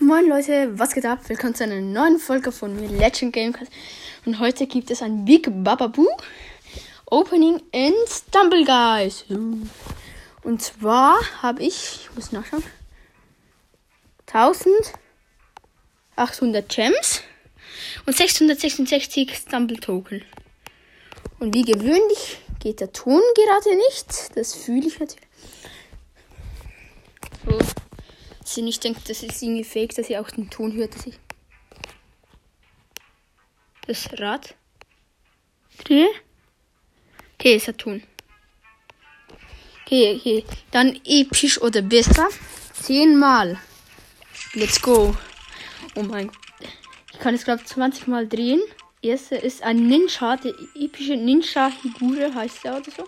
Moin 0.00 0.28
Leute, 0.28 0.78
was 0.78 0.94
geht 0.94 1.04
ab? 1.04 1.28
Willkommen 1.28 1.56
zu 1.56 1.64
einer 1.64 1.80
neuen 1.80 2.20
Folge 2.20 2.52
von 2.52 2.76
mir, 2.76 2.88
Legend 2.88 3.32
Gamecast. 3.32 3.72
Und 4.24 4.38
heute 4.38 4.68
gibt 4.68 4.92
es 4.92 5.02
ein 5.02 5.24
Big 5.24 5.48
Bababoo 5.64 6.06
Opening 7.06 7.60
in 7.72 7.92
Stumble 8.06 8.64
Guys. 8.64 9.24
Und 10.44 10.62
zwar 10.62 11.18
habe 11.42 11.64
ich, 11.64 12.02
ich 12.02 12.14
muss 12.14 12.30
nachschauen, 12.30 12.62
1800 14.32 16.68
Gems 16.68 17.22
und 18.06 18.16
666 18.16 19.34
Stumble 19.34 19.80
Token. 19.80 20.22
Und 21.40 21.54
wie 21.54 21.62
gewöhnlich 21.62 22.38
geht 22.60 22.78
der 22.78 22.92
Ton 22.92 23.20
gerade 23.34 23.74
nicht. 23.74 24.36
Das 24.36 24.54
fühle 24.54 24.86
ich 24.86 25.00
natürlich. 25.00 25.26
So 27.44 27.58
sie 28.54 28.62
nicht 28.62 28.82
denkt, 28.84 29.08
das 29.08 29.22
ist 29.22 29.42
irgendwie 29.42 29.64
fake, 29.64 29.94
dass 29.94 30.06
sie 30.06 30.18
auch 30.18 30.30
den 30.30 30.50
Ton 30.50 30.72
hört, 30.74 30.94
dass 30.94 31.06
ich 31.06 31.18
das 33.86 34.08
Rad 34.18 34.54
drehe. 35.84 36.08
Okay, 37.34 37.56
ist 37.56 37.66
der 37.66 37.76
Ton. 37.76 38.02
Okay, 39.84 40.16
okay. 40.18 40.44
Dann 40.70 41.00
episch 41.04 41.60
oder 41.60 41.80
besser. 41.80 42.28
Zehnmal. 42.74 43.58
Let's 44.54 44.80
go. 44.80 45.16
Oh 45.94 46.02
mein 46.02 46.30
Ich 47.12 47.18
kann 47.18 47.34
es, 47.34 47.44
glaube 47.44 47.62
ich, 47.62 47.68
20 47.68 48.06
Mal 48.06 48.28
drehen. 48.28 48.60
Erste 49.00 49.36
ist 49.36 49.62
ein 49.62 49.86
Ninja, 49.86 50.36
der 50.36 50.52
epische 50.74 51.16
Ninja 51.16 51.70
Higure 51.70 52.34
heißt 52.34 52.64
der 52.64 52.76
oder 52.76 52.90
so. 52.90 53.06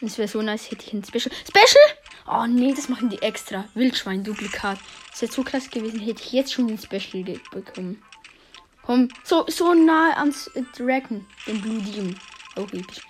Das 0.00 0.18
wäre 0.18 0.28
so 0.28 0.42
nice, 0.42 0.70
hätte 0.70 0.84
ich 0.86 0.92
ein 0.92 1.04
Special. 1.04 1.34
Special! 1.48 2.03
Oh 2.26 2.46
nee, 2.46 2.72
das 2.74 2.88
machen 2.88 3.10
die 3.10 3.20
extra. 3.20 3.64
Wildschwein-Duplikat. 3.74 4.78
Das 5.10 5.22
wäre 5.22 5.32
so 5.32 5.42
krass 5.42 5.70
gewesen, 5.70 6.00
hätte 6.00 6.22
ich 6.22 6.32
jetzt 6.32 6.52
schon 6.52 6.68
den 6.68 6.78
Special 6.78 7.22
bekommen. 7.50 8.02
Komm, 8.82 9.08
so, 9.24 9.44
so 9.48 9.74
nah 9.74 10.12
ans 10.16 10.50
Dragon, 10.76 11.26
den 11.46 11.60
Blue 11.60 11.80
Demon. 11.82 12.18
Auch 12.56 12.72
episch. 12.72 13.00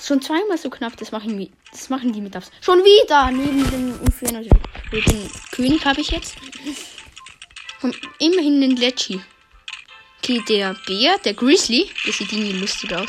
Schon 0.00 0.20
zweimal 0.20 0.58
so 0.58 0.70
knapp, 0.70 0.96
das 0.96 1.12
machen, 1.12 1.38
wir, 1.38 1.48
das 1.70 1.88
machen 1.88 2.12
die 2.12 2.20
mit 2.20 2.34
Ups. 2.34 2.50
Schon 2.60 2.80
wieder 2.80 3.30
neben 3.30 3.70
dem 3.70 4.00
Inferno. 4.00 4.48
Den 4.92 5.30
König 5.52 5.84
habe 5.84 6.00
ich 6.00 6.10
jetzt. 6.10 6.36
Komm, 7.80 7.92
immerhin 8.18 8.60
den 8.60 8.76
Lecci. 8.76 9.20
Okay, 10.18 10.42
der 10.48 10.74
Bär, 10.86 11.18
der 11.18 11.34
Grizzly, 11.34 11.90
der 12.04 12.12
sieht 12.12 12.32
irgendwie 12.32 12.58
lustig 12.58 12.94
aus. 12.94 13.08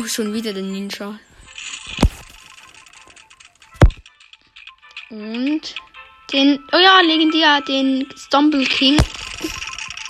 Oh, 0.00 0.06
schon 0.06 0.32
wieder 0.32 0.54
der 0.54 0.62
Ninja. 0.62 1.18
Und 5.10 5.74
den, 6.32 6.64
oh 6.72 6.78
ja, 6.78 7.00
legendär, 7.02 7.60
den 7.60 8.08
Stumble 8.16 8.64
King. 8.64 8.96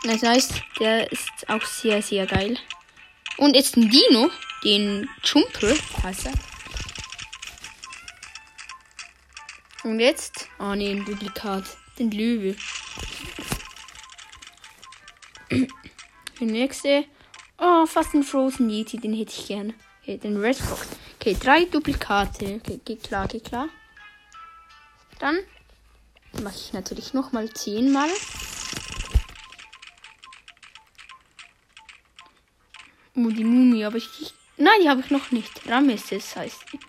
Das 0.05 0.23
heißt, 0.23 0.63
der 0.79 1.11
ist 1.11 1.49
auch 1.49 1.65
sehr, 1.65 2.03
sehr 2.03 2.27
geil. 2.27 2.57
Und 3.39 3.57
jetzt 3.57 3.77
ein 3.77 3.91
Dino, 3.91 4.31
den 4.63 5.09
Jumper 5.25 5.75
heißt 6.05 6.27
er. 6.27 6.35
Und 9.83 9.99
jetzt, 9.99 10.49
oh 10.61 10.75
ne, 10.77 10.91
ein 10.91 11.05
Duplikat, 11.05 11.65
den 11.99 12.13
Löwe. 12.13 12.55
Der 16.41 16.47
nächste, 16.47 17.07
Oh, 17.63 17.85
fast 17.85 18.15
ein 18.15 18.23
Frozen 18.23 18.71
Yeti, 18.71 18.97
den 18.97 19.13
hätte 19.13 19.35
ich 19.39 19.47
gern. 19.47 19.75
Okay, 20.01 20.17
den 20.17 20.39
Red 20.39 20.57
Fox. 20.57 20.89
Okay, 21.21 21.37
drei 21.39 21.67
Duplikate. 21.67 22.55
Okay, 22.57 22.81
geht 22.83 23.03
klar, 23.03 23.29
geht 23.29 23.45
klar. 23.45 23.69
Dann 25.19 25.39
mache 26.43 26.57
ich 26.57 26.73
natürlich 26.73 27.13
nochmal 27.13 27.53
zehnmal. 27.53 28.09
Oh, 33.15 33.29
die 33.29 33.45
Mumie, 33.45 33.85
aber 33.85 33.99
ich. 33.99 34.33
Nein, 34.57 34.81
die 34.83 34.89
habe 34.89 35.01
ich 35.01 35.11
noch 35.11 35.31
nicht. 35.31 35.69
Rameses 35.69 36.37
heißt 36.37 36.65
die. 36.73 36.81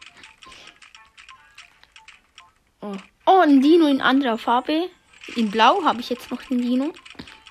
Oh. 2.80 2.96
oh, 3.26 3.40
ein 3.40 3.62
Dino 3.62 3.88
in 3.88 4.02
anderer 4.02 4.38
Farbe. 4.38 4.90
In 5.36 5.52
Blau 5.52 5.84
habe 5.84 6.00
ich 6.00 6.10
jetzt 6.10 6.32
noch 6.32 6.42
den 6.44 6.62
Dino. 6.62 6.94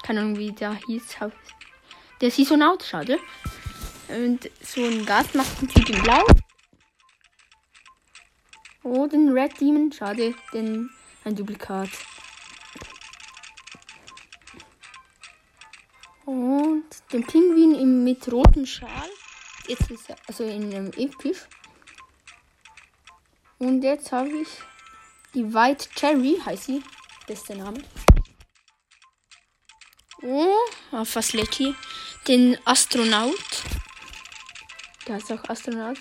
Keine 0.02 0.20
Ahnung, 0.20 0.38
wie 0.38 0.52
der 0.52 0.74
hieß. 0.86 1.16
Der 2.20 2.30
sieht 2.30 2.48
schade. 2.48 3.18
Und 4.08 4.50
so 4.62 4.84
ein 4.84 5.06
Gasmaskentyp 5.06 5.88
in 5.88 6.02
Blau. 6.02 6.26
Oh, 8.82 9.06
den 9.06 9.30
Red 9.30 9.58
Demon, 9.60 9.90
schade. 9.90 10.34
Den 10.52 10.90
ein 11.24 11.34
Duplikat. 11.34 11.90
Und 16.26 16.84
den 17.12 17.26
Pinguin 17.26 18.04
mit 18.04 18.30
rotem 18.30 18.66
Schal. 18.66 19.10
Jetzt 19.66 19.90
ist 19.90 20.10
er, 20.10 20.16
also 20.26 20.44
in 20.44 20.74
einem 20.74 20.92
Episch. 20.96 21.46
Und 23.58 23.82
jetzt 23.82 24.12
habe 24.12 24.28
ich 24.28 24.48
die 25.34 25.54
White 25.54 25.88
Cherry, 25.94 26.38
heißt 26.44 26.64
sie. 26.64 26.82
Beste 27.26 27.56
Name. 27.56 27.82
Oh, 30.22 31.04
fast 31.04 31.32
Lecky 31.32 31.74
den 32.26 32.58
Astronaut. 32.64 33.34
Der 35.06 35.16
ist 35.16 35.32
auch 35.32 35.42
Astronaut. 35.48 35.98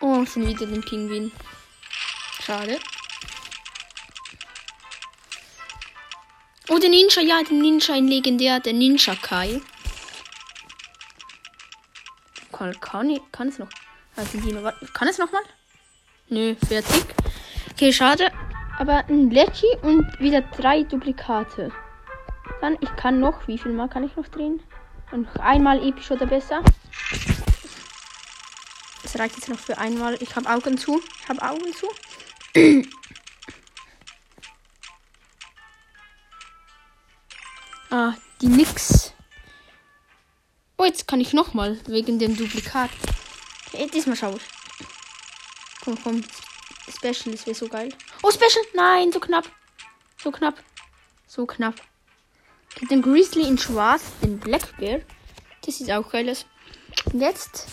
Oh, 0.00 0.24
schon 0.24 0.46
wieder 0.46 0.66
den 0.66 0.80
Pinguin. 0.80 1.32
Schade. 2.42 2.78
Oh, 6.68 6.78
der 6.78 6.90
Ninja, 6.90 7.22
ja, 7.22 7.42
der 7.42 7.56
Ninja, 7.56 7.94
ein 7.94 8.08
legendär, 8.08 8.60
der 8.60 8.72
Ninja 8.72 9.14
Kai. 9.16 9.60
Kann, 12.52 12.78
kann, 12.80 13.20
kann 13.32 13.48
es 13.48 13.58
noch? 13.58 13.68
Also 14.16 14.38
die 14.40 14.52
noch 14.52 14.72
kann 14.92 15.08
es 15.08 15.18
noch 15.18 15.30
mal? 15.30 15.42
Nö, 16.28 16.54
fertig. 16.66 17.04
Okay, 17.72 17.92
schade. 17.92 18.30
Aber 18.78 19.04
ein 19.08 19.30
Lecci 19.30 19.66
und 19.82 20.18
wieder 20.20 20.42
drei 20.42 20.82
Duplikate. 20.82 21.72
Dann, 22.60 22.76
ich 22.80 22.94
kann 22.96 23.20
noch, 23.20 23.46
wie 23.46 23.58
viel 23.58 23.72
Mal 23.72 23.88
kann 23.88 24.04
ich 24.04 24.16
noch 24.16 24.28
drehen? 24.28 24.60
Und 25.10 25.28
einmal 25.40 25.82
episch 25.82 26.10
oder 26.10 26.26
besser. 26.26 26.62
Das 29.02 29.18
reicht 29.18 29.36
jetzt 29.36 29.48
noch 29.48 29.58
für 29.58 29.78
einmal. 29.78 30.20
Ich 30.20 30.36
habe 30.36 30.50
Augen 30.50 30.76
zu. 30.76 31.00
Ich 31.20 31.28
habe 31.28 31.40
Augen 31.40 31.72
zu. 31.72 31.88
ah, 37.90 38.14
die 38.40 38.48
Nix. 38.48 39.14
Oh, 40.76 40.84
jetzt 40.84 41.08
kann 41.08 41.20
ich 41.20 41.32
noch 41.32 41.54
mal 41.54 41.78
wegen 41.86 42.18
dem 42.18 42.36
Duplikat. 42.36 42.90
Okay, 43.68 43.88
diesmal 43.92 44.16
schaue 44.16 44.36
ich. 44.36 44.42
Komm, 45.82 45.96
komm. 46.02 46.24
Special, 46.88 47.32
das 47.32 47.46
wäre 47.46 47.54
so 47.54 47.68
geil. 47.68 47.88
Oh, 48.22 48.30
Special! 48.30 48.64
Nein, 48.74 49.10
so 49.12 49.20
knapp. 49.20 49.50
So 50.22 50.30
knapp. 50.30 50.62
So 51.26 51.46
knapp. 51.46 51.76
Den 52.90 53.02
Grizzly 53.02 53.46
in 53.46 53.58
Schwarz, 53.58 54.02
den 54.22 54.38
Black 54.38 54.76
Bear. 54.78 55.00
Das 55.64 55.78
sieht 55.78 55.90
auch 55.90 56.10
geil 56.10 56.30
aus. 56.30 56.46
Jetzt 57.12 57.66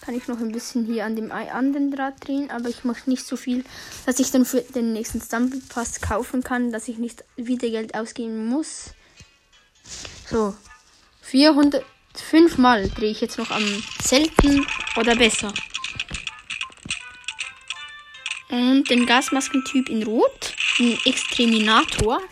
kann 0.00 0.16
ich 0.16 0.26
noch 0.26 0.38
ein 0.38 0.52
bisschen 0.52 0.86
hier 0.86 1.04
an 1.04 1.16
dem 1.16 1.30
anderen 1.30 1.90
Draht 1.90 2.26
drehen, 2.26 2.50
aber 2.50 2.70
ich 2.70 2.82
mache 2.82 3.10
nicht 3.10 3.26
so 3.26 3.36
viel, 3.36 3.64
dass 4.06 4.18
ich 4.18 4.30
dann 4.30 4.46
für 4.46 4.62
den 4.62 4.94
nächsten 4.94 5.20
Stumble 5.20 5.60
Pass 5.68 6.00
kaufen 6.00 6.42
kann, 6.42 6.72
dass 6.72 6.88
ich 6.88 6.96
nicht 6.96 7.24
wieder 7.36 7.68
Geld 7.68 7.94
ausgeben 7.94 8.46
muss. 8.46 8.94
So, 10.30 10.54
405 11.22 12.56
Mal 12.56 12.88
drehe 12.88 13.10
ich 13.10 13.20
jetzt 13.20 13.36
noch 13.38 13.50
am 13.50 13.64
selten 14.02 14.66
oder 14.96 15.14
besser. 15.14 15.52
Und 18.48 18.88
den 18.88 19.04
Gasmaskentyp 19.04 19.90
in 19.90 20.04
Rot, 20.04 20.54
den 20.78 20.98
Exterminator. 21.04 22.22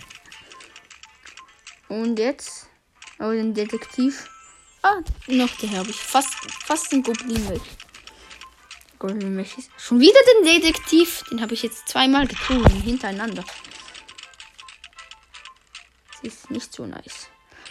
Und 1.89 2.19
jetzt. 2.19 2.69
Oh, 3.19 3.31
den 3.31 3.55
Detektiv. 3.55 4.29
Ah, 4.83 5.01
noch 5.29 5.55
der 5.57 5.71
habe 5.71 5.91
ich. 5.91 5.97
Fast, 5.97 6.35
fast 6.65 6.93
den 6.93 7.03
Goblin 7.03 7.49
weg. 7.49 7.63
Goblin 8.99 9.47
Schon 9.79 10.01
wieder 10.01 10.19
den 10.35 10.45
Detektiv. 10.45 11.23
Den 11.31 11.41
habe 11.41 11.55
ich 11.55 11.63
jetzt 11.63 11.89
zweimal 11.89 12.27
gezogen 12.27 12.81
hintereinander. 12.83 13.45
Das 16.13 16.23
ist 16.23 16.51
nicht 16.51 16.73
so 16.73 16.87
nice. 16.87 17.29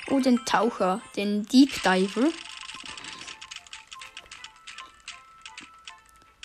Oh, 0.09 0.19
den 0.19 0.45
Taucher. 0.45 1.01
Den 1.15 1.45
Deep 1.45 1.71
Diver. 1.83 2.29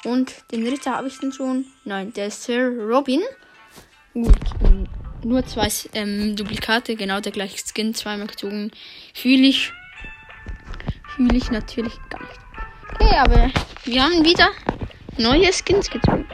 Und 0.05 0.51
den 0.51 0.67
Ritter 0.67 0.97
habe 0.97 1.09
ich 1.09 1.19
denn 1.19 1.33
schon. 1.33 1.67
Nein, 1.85 2.13
der 2.15 2.29
ist 2.29 2.43
Sir 2.43 2.69
Robin. 2.69 3.23
Gut 4.15 4.39
nur 5.25 5.45
zwei 5.47 5.69
ähm, 5.95 6.37
Duplikate, 6.37 6.97
genau 6.97 7.21
der 7.21 7.33
gleiche 7.33 7.57
Skin, 7.59 7.95
zweimal 7.95 8.27
gezogen. 8.27 8.71
Fühle 9.15 9.47
ich. 9.47 9.73
Fühle 11.15 11.37
ich 11.37 11.51
natürlich 11.51 11.95
gar 12.09 12.21
nicht. 12.21 12.41
Okay, 12.95 13.17
aber 13.19 13.51
wir 13.85 14.03
haben 14.03 14.25
wieder 14.25 14.51
neue 15.19 15.53
Skins 15.53 15.91
gezogen. 15.91 16.27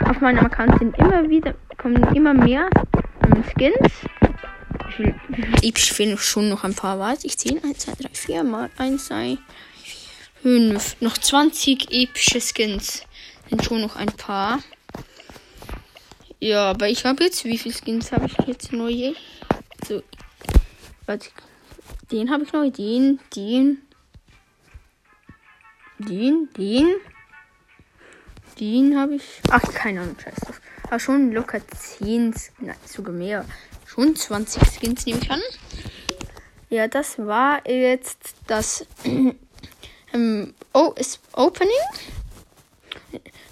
auf 0.00 0.20
meinem 0.20 0.44
Account 0.44 0.78
sind 0.78 0.98
immer 0.98 1.28
wieder, 1.28 1.54
kommen 1.76 2.02
immer 2.14 2.34
mehr 2.34 2.68
ähm, 3.24 3.44
Skins. 3.44 3.92
Episch 5.62 5.92
fehlen 5.92 6.18
schon 6.18 6.48
noch 6.48 6.64
ein 6.64 6.74
paar, 6.74 6.98
was? 6.98 7.24
Ich 7.24 7.38
zähle 7.38 7.62
1, 7.62 7.78
2, 7.78 7.92
3, 7.92 8.08
4 8.12 8.44
mal 8.44 8.70
1, 8.78 9.06
2, 9.06 9.38
5. 10.42 10.96
Noch 11.00 11.18
20 11.18 11.90
epische 11.90 12.40
Skins. 12.40 13.02
Sind 13.48 13.64
schon 13.64 13.80
noch 13.80 13.96
ein 13.96 14.08
paar. 14.08 14.58
Ja, 16.40 16.70
aber 16.70 16.88
ich 16.88 17.04
habe 17.04 17.24
jetzt, 17.24 17.44
wie 17.44 17.58
viele 17.58 17.74
Skins 17.74 18.12
habe 18.12 18.26
ich 18.26 18.46
jetzt 18.46 18.72
neue? 18.72 19.14
So, 19.86 20.02
warte, 21.06 21.30
den 22.12 22.30
habe 22.30 22.44
ich 22.44 22.52
neu, 22.52 22.70
den, 22.70 23.18
den, 23.34 23.82
den, 25.98 26.48
den, 26.56 26.94
den 28.60 28.98
habe 28.98 29.16
ich. 29.16 29.24
Ach, 29.50 29.62
keine 29.74 30.02
Ahnung, 30.02 30.16
scheiß 30.18 30.36
drauf. 30.36 30.60
Aber 30.84 31.00
schon 31.00 31.32
locker 31.32 31.60
10, 31.66 32.34
nein, 32.60 32.76
sogar 32.86 33.12
mehr. 33.12 33.44
Schon 33.86 34.14
20 34.14 34.62
Skins 34.62 35.06
nehme 35.06 35.18
ich 35.20 35.30
an. 35.30 35.40
Ja, 36.70 36.86
das 36.86 37.18
war 37.18 37.68
jetzt 37.68 38.34
das 38.46 38.86
ähm, 40.12 40.54
oh, 40.72 40.94
Opening. 41.32 41.72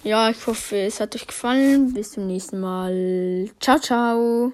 Ja, 0.07 0.29
ich 0.29 0.47
hoffe, 0.47 0.77
es 0.77 1.01
hat 1.01 1.15
euch 1.17 1.27
gefallen. 1.27 1.93
Bis 1.93 2.11
zum 2.11 2.27
nächsten 2.27 2.61
Mal. 2.61 3.49
Ciao, 3.59 3.77
ciao. 3.77 4.53